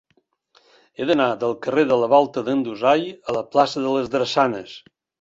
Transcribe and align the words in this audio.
He 1.01 1.07
d'anar 1.09 1.27
del 1.43 1.53
carrer 1.67 1.85
de 1.93 1.99
la 2.05 2.11
Volta 2.15 2.45
d'en 2.49 2.65
Dusai 2.71 3.07
a 3.31 3.39
la 3.39 3.47
plaça 3.55 3.89
de 3.89 3.97
les 4.01 4.15
Drassanes. 4.19 4.79